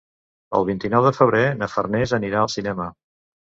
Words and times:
El 0.59 0.65
vint-i-nou 0.69 1.09
de 1.09 1.11
febrer 1.17 1.43
na 1.61 1.69
Farners 1.75 2.17
anirà 2.21 2.43
al 2.43 2.53
cinema. 2.57 2.91